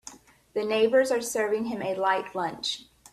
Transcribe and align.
The 0.55 0.63
neighbors 0.65 1.11
are 1.11 1.21
serving 1.21 1.65
him 1.65 1.83
a 1.83 1.93
light 1.93 2.33
lunch. 2.33 2.85